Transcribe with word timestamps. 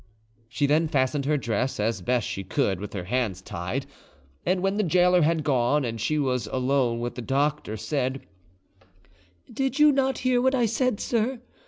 She 0.49 0.65
then 0.65 0.87
fastened 0.87 1.25
her 1.25 1.37
dress 1.37 1.79
as 1.79 2.01
best 2.01 2.27
she 2.27 2.43
could 2.43 2.79
with 2.79 2.93
her 2.93 3.03
hands 3.03 3.39
tied, 3.39 3.85
and 4.47 4.63
when 4.63 4.77
the 4.77 4.83
gaoler 4.83 5.21
had 5.21 5.43
gone 5.43 5.85
and 5.85 6.01
she 6.01 6.17
was 6.17 6.47
alone 6.47 6.99
with 6.99 7.13
the 7.13 7.21
doctor, 7.21 7.77
said:— 7.77 8.21
"Did 9.53 9.77
you 9.77 9.91
not 9.91 10.17
hear 10.25 10.41
what 10.41 10.55
I 10.55 10.65
said, 10.65 10.99
sir? 10.99 11.39